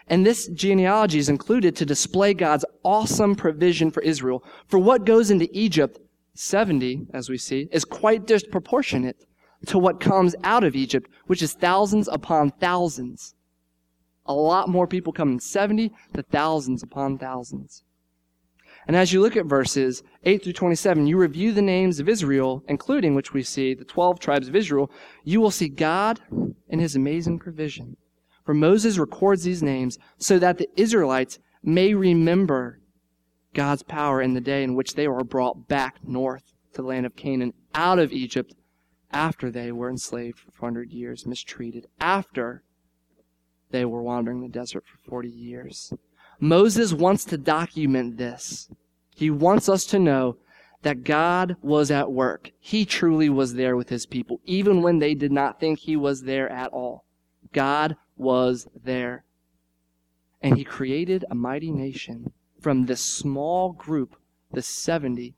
[0.08, 4.44] And this genealogy is included to display God's awesome provision for Israel.
[4.68, 6.00] For what goes into Egypt,
[6.36, 9.26] 70, as we see, is quite disproportionate
[9.66, 13.34] to what comes out of Egypt, which is thousands upon thousands.
[14.26, 17.84] A lot more people come in 70 to thousands upon thousands.
[18.88, 22.64] And as you look at verses 8 through 27, you review the names of Israel,
[22.70, 24.90] including, which we see, the 12 tribes of Israel,
[25.26, 26.22] you will see God
[26.70, 27.98] and his amazing provision.
[28.46, 32.80] For Moses records these names so that the Israelites may remember
[33.54, 37.06] God's power in the day in which they were brought back north to the land
[37.06, 38.56] of Canaan out of Egypt
[39.12, 42.64] after they were enslaved for 400 years, mistreated, after
[43.72, 45.92] they were wandering the desert for 40 years.
[46.40, 48.70] Moses wants to document this.
[49.16, 50.38] He wants us to know
[50.84, 52.52] that God was at work.
[52.60, 56.24] He truly was there with his people, even when they did not think he was
[56.24, 57.04] there at all.
[57.54, 59.24] God was there.
[60.42, 64.16] And he created a mighty nation from this small group,
[64.52, 65.34] the 70.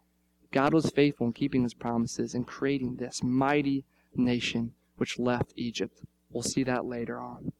[0.51, 3.85] God was faithful in keeping his promises and creating this mighty
[4.15, 6.01] nation which left Egypt.
[6.31, 7.53] We'll see that later on.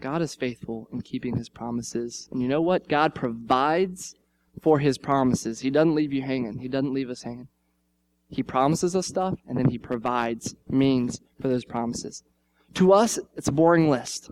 [0.00, 2.28] God is faithful in keeping his promises.
[2.32, 2.88] And you know what?
[2.88, 4.14] God provides
[4.60, 5.60] for his promises.
[5.60, 6.58] He doesn't leave you hanging.
[6.58, 7.48] He doesn't leave us hanging.
[8.28, 12.24] He promises us stuff and then he provides means for those promises.
[12.74, 14.30] To us, it's a boring list.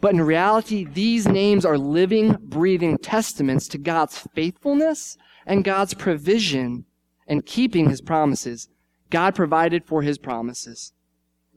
[0.00, 6.84] But in reality, these names are living, breathing testaments to God's faithfulness and God's provision
[7.26, 8.68] and keeping his promises.
[9.10, 10.92] God provided for his promises.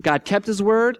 [0.01, 0.97] God kept his word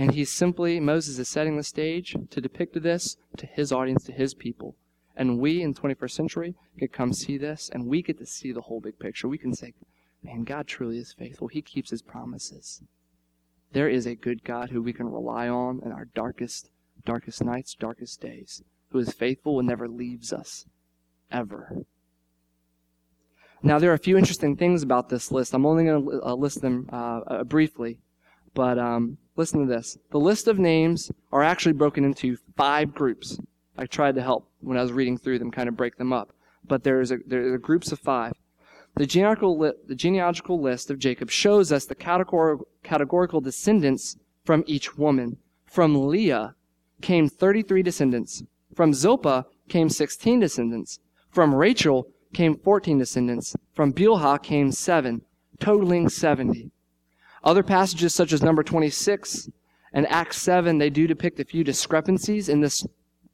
[0.00, 4.12] and he's simply, Moses is setting the stage to depict this to his audience, to
[4.12, 4.74] his people.
[5.14, 8.50] And we in the 21st century could come see this, and we get to see
[8.50, 9.28] the whole big picture.
[9.28, 9.74] We can say,
[10.22, 11.48] man, God truly is faithful.
[11.48, 12.80] He keeps his promises.
[13.72, 16.70] There is a good God who we can rely on in our darkest,
[17.04, 20.64] darkest nights, darkest days, who is faithful and never leaves us,
[21.30, 21.84] ever.
[23.62, 25.52] Now, there are a few interesting things about this list.
[25.52, 27.98] I'm only going to uh, list them uh, uh, briefly.
[28.54, 29.98] But um, listen to this.
[30.10, 33.38] The list of names are actually broken into five groups.
[33.78, 36.32] I tried to help when I was reading through them, kind of break them up.
[36.66, 38.32] But there's a, there are groups of five.
[38.96, 44.64] The genealogical, li- the genealogical list of Jacob shows us the categor- categorical descendants from
[44.66, 45.38] each woman.
[45.64, 46.56] From Leah
[47.00, 48.42] came 33 descendants.
[48.74, 50.98] From Zilpah came 16 descendants.
[51.30, 53.54] From Rachel came 14 descendants.
[53.74, 55.22] From Bilhah came 7,
[55.60, 56.70] totaling 70.
[57.42, 59.48] Other passages, such as number 26
[59.92, 62.86] and Acts 7, they do depict a few discrepancies in this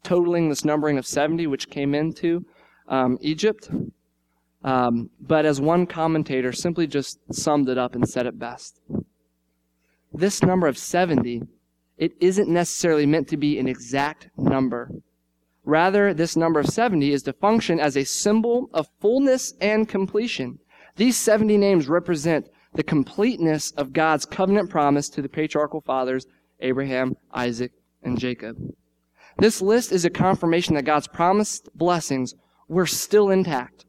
[0.02, 2.44] totaling, this numbering of 70, which came into
[2.88, 3.68] um, Egypt.
[4.62, 8.80] Um, but as one commentator simply just summed it up and said it best.
[10.12, 11.42] This number of 70,
[11.98, 14.90] it isn't necessarily meant to be an exact number.
[15.64, 20.58] Rather, this number of 70 is to function as a symbol of fullness and completion.
[20.94, 26.26] These 70 names represent the completeness of God's covenant promise to the patriarchal fathers,
[26.60, 27.72] Abraham, Isaac,
[28.02, 28.56] and Jacob.
[29.38, 32.34] This list is a confirmation that God's promised blessings
[32.68, 33.86] were still intact.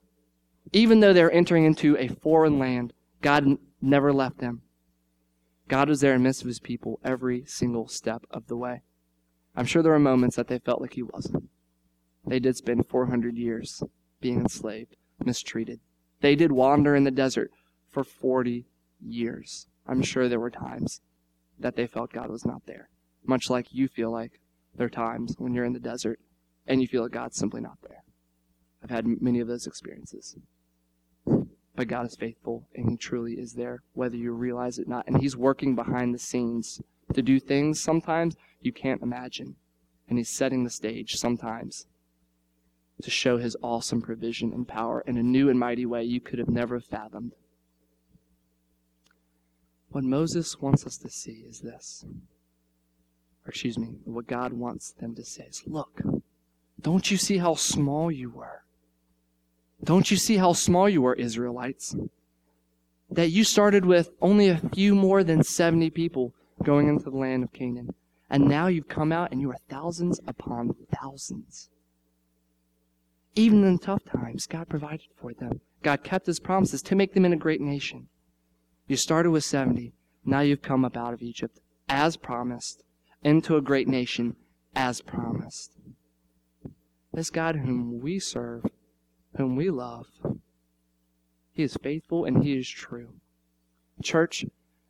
[0.72, 4.62] Even though they're entering into a foreign land, God never left them.
[5.68, 8.84] God was there in the midst of his people every single step of the way.
[9.54, 11.50] I'm sure there were moments that they felt like he wasn't.
[12.26, 13.84] They did spend 400 years
[14.22, 15.82] being enslaved, mistreated.
[16.22, 17.52] They did wander in the desert
[17.90, 18.66] for 40
[19.06, 19.68] years.
[19.88, 21.02] I'm sure there were times
[21.60, 22.90] that they felt God was not there,
[23.26, 24.40] much like you feel like
[24.76, 26.20] there are times when you're in the desert
[26.68, 28.04] and you feel like God's simply not there.
[28.84, 30.36] I've had many of those experiences.
[31.26, 35.08] But God is faithful and He truly is there, whether you realize it or not.
[35.08, 36.82] And He's working behind the scenes
[37.14, 39.56] to do things sometimes you can't imagine.
[40.10, 41.86] And He's setting the stage sometimes
[43.02, 46.40] to show His awesome provision and power in a new and mighty way you could
[46.40, 47.34] have never fathomed.
[49.90, 52.06] What Moses wants us to see is this.
[53.46, 56.02] Or excuse me, what God wants them to say is look,
[56.80, 58.64] don't you see how small you were?
[59.84, 61.96] Don't you see how small you were, Israelites?
[63.10, 66.34] That you started with only a few more than 70 people
[66.64, 67.94] going into the land of Canaan.
[68.30, 71.70] And now you've come out and you are thousands upon thousands.
[73.36, 75.62] Even in tough times, God provided for them.
[75.84, 78.10] God kept his promises to make them in a great nation.
[78.88, 79.94] You started with 70.
[80.24, 81.60] Now you've come up out of Egypt
[81.90, 82.84] as promised
[83.22, 84.36] into a great nation
[84.76, 85.74] as promised.
[87.14, 88.66] This God whom we serve,
[89.36, 90.08] whom we love,
[91.52, 93.16] he is faithful and he is true.
[94.04, 94.46] Church,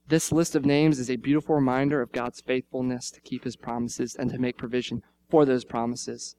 [0.07, 4.15] this list of names is a beautiful reminder of God's faithfulness to keep his promises
[4.15, 6.35] and to make provision for those promises.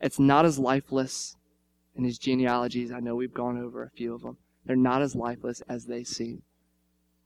[0.00, 1.36] It's not as lifeless
[1.94, 2.90] in these genealogies.
[2.90, 4.38] I know we've gone over a few of them.
[4.64, 6.42] They're not as lifeless as they seem.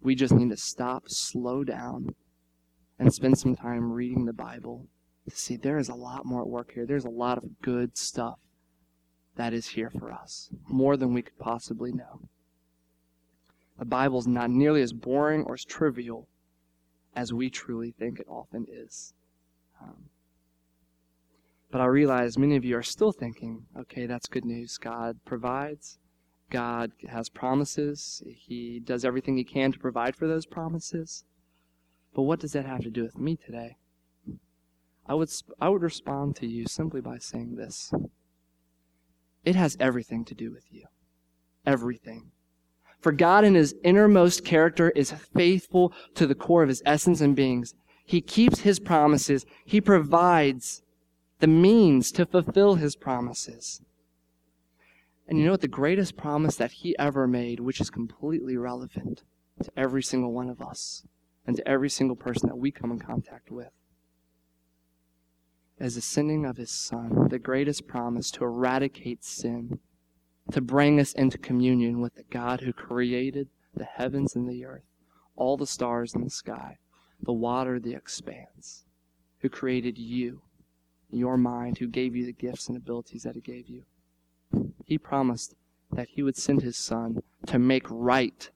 [0.06, 2.14] We just need to stop, slow down,
[2.96, 4.86] and spend some time reading the Bible
[5.28, 6.86] to see there is a lot more at work here.
[6.86, 8.38] There's a lot of good stuff
[9.34, 12.20] that is here for us, more than we could possibly know.
[13.80, 16.28] The Bible is not nearly as boring or as trivial
[17.16, 19.12] as we truly think it often is.
[19.82, 20.04] Um,
[21.72, 24.78] but I realize many of you are still thinking, okay, that's good news.
[24.78, 25.98] God provides.
[26.50, 28.22] God has promises.
[28.26, 31.24] He does everything He can to provide for those promises.
[32.14, 33.76] But what does that have to do with me today?
[35.08, 35.30] I would,
[35.60, 37.92] I would respond to you simply by saying this
[39.44, 40.84] It has everything to do with you.
[41.64, 42.30] Everything.
[43.00, 47.36] For God in His innermost character is faithful to the core of His essence and
[47.36, 47.74] beings.
[48.04, 49.44] He keeps His promises.
[49.64, 50.82] He provides
[51.40, 53.82] the means to fulfill His promises.
[55.28, 55.60] And you know what?
[55.60, 59.24] The greatest promise that He ever made, which is completely relevant
[59.62, 61.04] to every single one of us
[61.46, 63.70] and to every single person that we come in contact with,
[65.78, 69.80] is the sending of His Son, the greatest promise to eradicate sin,
[70.52, 74.84] to bring us into communion with the God who created the heavens and the earth,
[75.34, 76.78] all the stars in the sky,
[77.20, 78.84] the water, the expanse,
[79.40, 80.42] who created you,
[81.10, 83.84] your mind, who gave you the gifts and abilities that He gave you.
[84.84, 85.54] He promised
[85.92, 88.50] that He would send His Son to make right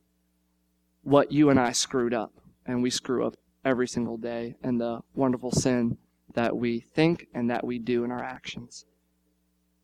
[1.03, 2.33] what you and I screwed up.
[2.67, 5.99] And we screw up every single day and the wonderful sin
[6.35, 8.85] that we think and that we do in our actions.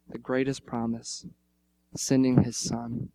[0.09, 1.27] The greatest promise,
[1.97, 3.09] sending His Son.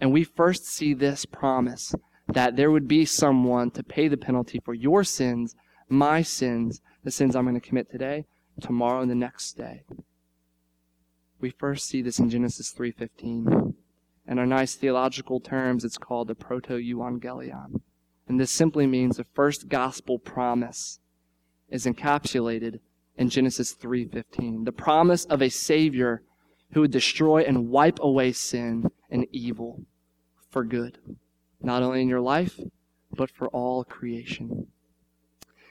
[0.00, 1.94] And we first see this promise
[2.28, 5.56] that there would be someone to pay the penalty for your sins,
[5.88, 8.26] my sins, the sins I'm going to commit today,
[8.60, 9.82] tomorrow, and the next day.
[11.40, 13.74] We first see this in Genesis 3:15.
[14.26, 17.80] In our nice theological terms, it's called the proto-evangelion.
[18.28, 21.00] And this simply means the first gospel promise
[21.68, 22.80] is encapsulated
[23.16, 24.64] in Genesis 3:15.
[24.64, 26.22] The promise of a savior
[26.72, 29.84] who would destroy and wipe away sin and evil
[30.50, 30.98] for good,
[31.60, 32.60] not only in your life,
[33.10, 34.68] but for all creation.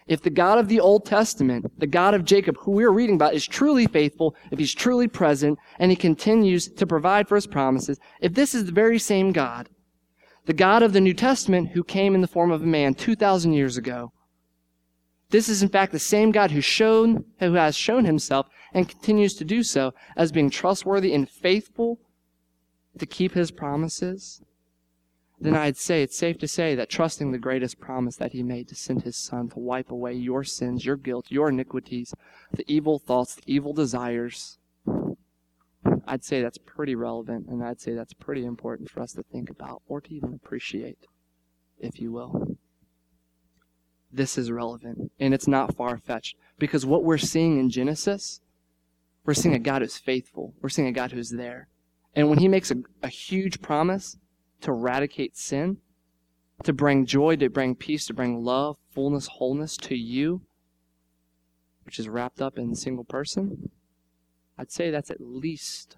[0.10, 3.36] If the God of the Old Testament, the God of Jacob, who we're reading about,
[3.36, 8.00] is truly faithful, if he's truly present, and he continues to provide for his promises,
[8.20, 9.70] if this is the very same God,
[10.48, 13.54] the God of the New Testament who came in the form of a man 2,000
[13.54, 14.12] years ago,
[15.30, 19.36] this is in fact the same God who shown, who has shown himself and continues
[19.36, 22.00] to do so as being trustworthy and faithful
[22.98, 24.42] to keep his promises,
[25.42, 28.68] then I'd say it's safe to say that trusting the greatest promise that he made
[28.70, 32.14] to send his son to wipe away your sins, your guilt, your iniquities,
[32.52, 34.58] the evil thoughts, the evil desires,
[36.06, 39.50] I'd say that's pretty relevant and I'd say that's pretty important for us to think
[39.50, 41.06] about or to even appreciate,
[41.80, 42.58] if you will.
[44.12, 48.42] This is relevant and it's not far fetched because what we're seeing in Genesis,
[49.24, 50.54] we're seeing a God who's faithful.
[50.62, 51.68] We're seeing a God who's there.
[52.16, 54.18] And when he makes a, a huge promise,
[54.62, 55.78] to eradicate sin,
[56.64, 60.42] to bring joy, to bring peace, to bring love, fullness, wholeness to you,
[61.86, 63.72] which is wrapped up in a single person,
[64.58, 65.98] I'd say that's at least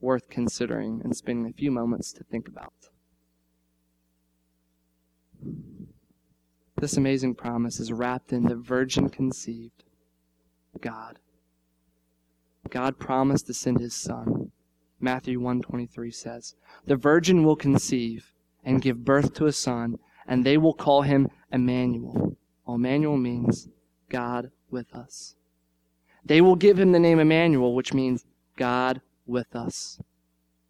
[0.00, 2.72] worth considering and spending a few moments to think about.
[6.80, 9.82] This amazing promise is wrapped in the virgin conceived
[10.80, 11.18] God.
[12.70, 14.47] God promised to send his son.
[15.00, 16.54] Matthew 1:23 says,
[16.86, 18.32] "The virgin will conceive
[18.64, 22.36] and give birth to a son, and they will call him Emmanuel."
[22.66, 23.68] Emmanuel means
[24.08, 25.36] God with us.
[26.24, 28.26] They will give him the name Emmanuel, which means
[28.56, 30.00] God with us.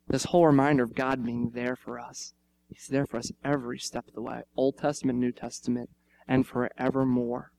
[0.07, 2.35] This whole reminder of God being there for us.
[2.68, 5.91] He's there for us every step of the way, Old Testament, New Testament,
[6.26, 7.51] and forevermore.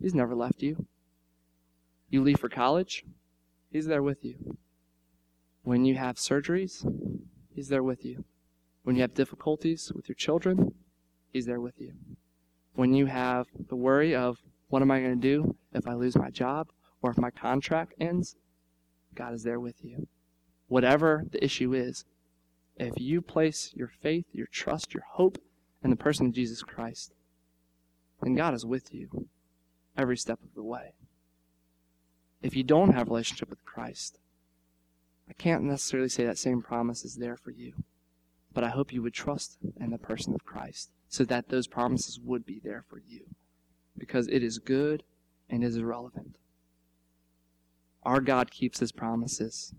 [0.00, 0.86] He's never left you.
[2.10, 3.04] You leave for college,
[3.70, 4.56] He's there with you.
[5.64, 6.86] When you have surgeries,
[7.48, 8.24] He's there with you.
[8.82, 10.74] When you have difficulties with your children,
[11.32, 11.94] He's there with you.
[12.74, 14.38] When you have the worry of,
[14.68, 16.68] what am I going to do if I lose my job
[17.02, 18.36] or if my contract ends?
[19.14, 20.06] God is there with you.
[20.68, 22.04] Whatever the issue is,
[22.76, 25.38] if you place your faith, your trust, your hope
[25.82, 27.12] in the person of Jesus Christ,
[28.22, 29.28] then God is with you
[29.96, 30.94] every step of the way
[32.44, 34.18] if you don't have a relationship with Christ,
[35.28, 37.84] I can't necessarily say that same promise is there for you.
[38.52, 42.20] But I hope you would trust in the person of Christ so that those promises
[42.20, 43.26] would be there for you.
[43.96, 45.02] Because it is good
[45.48, 46.36] and is relevant.
[48.02, 49.74] Our God keeps his promises.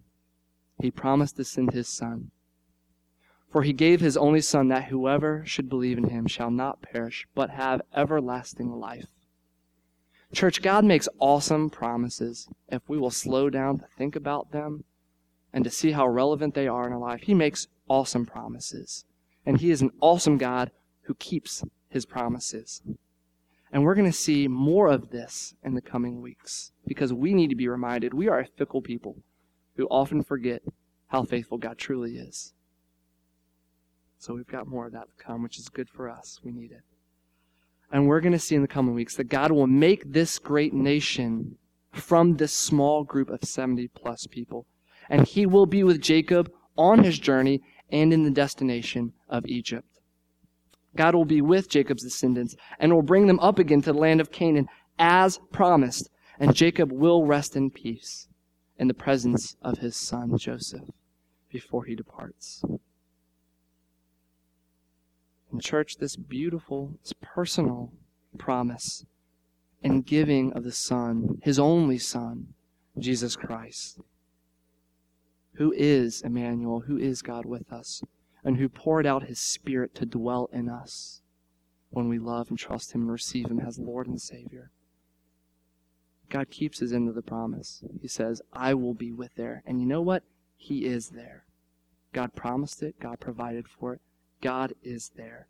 [0.82, 2.32] He promised to send his Son.
[3.52, 7.28] For he gave his only Son that whoever should believe in him shall not perish,
[7.36, 9.08] but have everlasting life.
[10.34, 14.84] Church, God makes awesome promises if we will slow down to think about them
[15.56, 17.22] and to see how relevant they are in our life.
[17.22, 19.06] He makes awesome promises.
[19.46, 20.70] And He is an awesome God
[21.04, 22.84] who keeps His promises.
[23.72, 27.50] And we're going to see more of this in the coming weeks because we need
[27.50, 29.16] to be reminded we are a fickle people
[29.78, 30.62] who often forget
[31.08, 32.54] how faithful God truly is.
[34.20, 36.42] So we've got more of that to come, which is good for us.
[36.44, 36.82] We need it.
[37.94, 40.74] And we're going to see in the coming weeks that God will make this great
[40.74, 41.58] nation
[41.94, 44.66] from this small group of 70 plus people.
[45.10, 49.88] And he will be with Jacob on his journey and in the destination of Egypt.
[50.96, 54.22] God will be with Jacob's descendants and will bring them up again to the land
[54.22, 56.10] of Canaan as promised.
[56.40, 58.28] And Jacob will rest in peace
[58.78, 60.90] in the presence of his son Joseph
[61.50, 62.64] before he departs.
[65.52, 67.94] And, church, this beautiful, this personal
[68.38, 69.06] promise
[69.82, 72.48] and giving of the Son, His only Son,
[72.98, 74.00] Jesus Christ,
[75.56, 78.04] who is Emmanuel, who is God with us,
[78.44, 81.22] and who poured out His Spirit to dwell in us
[81.90, 84.72] when we love and trust Him and receive Him as Lord and Savior.
[86.30, 87.84] God keeps His end of the promise.
[88.02, 89.64] He says, I will be with there.
[89.66, 90.24] And you know what?
[90.58, 91.46] He is there.
[92.14, 94.02] God promised it, God provided for it.
[94.42, 95.48] God is there.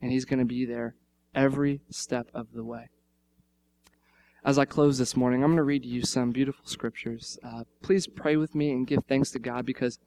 [0.00, 0.94] And He's going to be there
[1.34, 2.88] every step of the way.
[4.44, 7.38] As I close this morning, I'm going to read you some beautiful scriptures.
[7.42, 9.98] Uh, please pray with me and give thanks to God because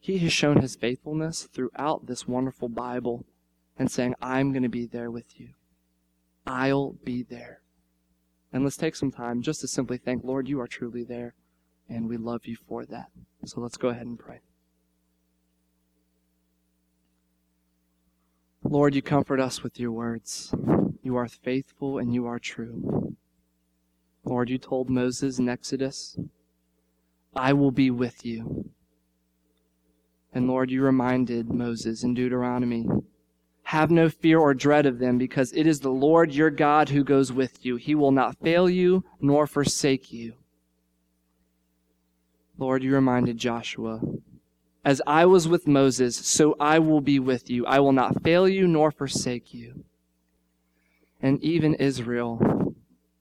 [0.00, 3.26] He has shown His faithfulness throughout this wonderful Bible
[3.78, 5.50] and saying, I'm going to be there with you.
[6.46, 7.60] I'll be there.
[8.54, 11.34] And let's take some time just to simply thank, Lord, you are truly there,
[11.86, 13.10] and we love you for that.
[13.44, 14.40] So let's go ahead and pray.
[18.62, 20.54] Lord, you comfort us with your words.
[21.02, 23.14] You are faithful and you are true.
[24.24, 26.18] Lord, you told Moses in Exodus,
[27.36, 28.70] I will be with you.
[30.32, 32.88] And Lord, you reminded Moses in Deuteronomy,
[33.64, 37.04] have no fear or dread of them, because it is the Lord your God who
[37.04, 37.76] goes with you.
[37.76, 40.34] He will not fail you nor forsake you.
[42.56, 44.00] Lord, you reminded Joshua,
[44.84, 47.66] as I was with Moses, so I will be with you.
[47.66, 49.84] I will not fail you nor forsake you.
[51.22, 52.73] And even Israel,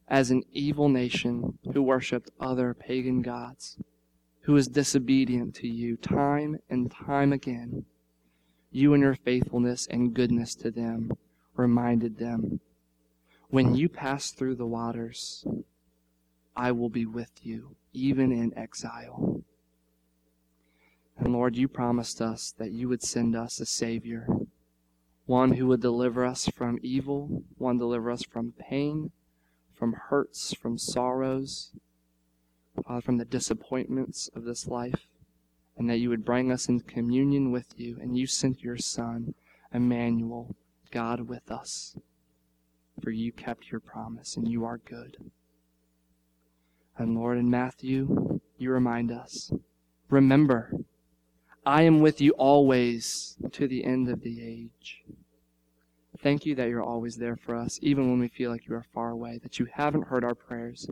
[0.08, 3.78] as an evil nation who worshiped other pagan gods,
[4.42, 7.86] who was disobedient to you time and time again,
[8.72, 11.12] you and your faithfulness and goodness to them
[11.56, 12.60] reminded them
[13.54, 15.46] when you pass through the waters,
[16.56, 19.44] I will be with you, even in exile.
[21.20, 24.28] And Lord, you promised us that you would send us a Savior,
[25.28, 29.12] one who would deliver us from evil, one deliver us from pain,
[29.84, 31.72] from hurts, from sorrows,
[32.88, 35.10] uh, from the disappointments of this life,
[35.78, 37.98] and that you would bring us into communion with you.
[38.00, 39.34] And you sent your Son,
[39.74, 40.56] Emmanuel,
[40.90, 41.98] God with us.
[43.02, 45.18] For you kept your promise and you are good.
[46.98, 49.52] And Lord, in Matthew, you remind us
[50.10, 50.72] remember,
[51.66, 55.04] I am with you always to the end of the age.
[56.24, 58.86] Thank you that you're always there for us, even when we feel like you are
[58.94, 60.90] far away, that you haven't heard our prayers.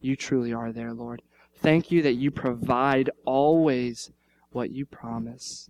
[0.00, 1.22] You truly are there, Lord.
[1.56, 4.12] Thank you that you provide always
[4.50, 5.68] what you promise.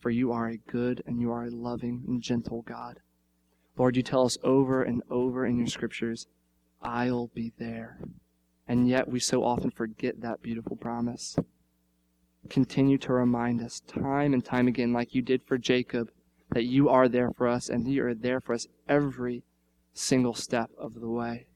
[0.00, 3.00] For you are a good and you are a loving and gentle God.
[3.76, 6.28] Lord, you tell us over and over in your scriptures,
[6.80, 7.98] I'll be there.
[8.68, 11.36] And yet we so often forget that beautiful promise.
[12.48, 16.12] Continue to remind us time and time again, like you did for Jacob,
[16.52, 19.42] that you are there for us and you are there for us every
[19.94, 21.46] single step of the way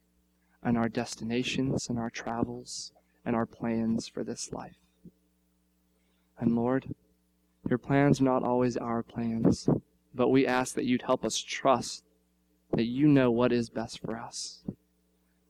[0.63, 2.93] and our destinations and our travels
[3.25, 4.79] and our plans for this life.
[6.39, 6.95] And Lord,
[7.69, 9.69] your plans are not always our plans,
[10.15, 12.05] but we ask that you'd help us trust
[12.73, 14.65] that you know what is best for us.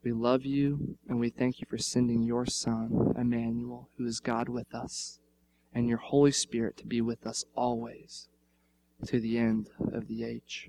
[0.02, 4.48] We love you and we thank you for sending your Son, Emmanuel, who is God
[4.48, 5.18] with us,
[5.72, 8.28] and your Holy Spirit to be with us always
[9.06, 10.68] to the end of the age.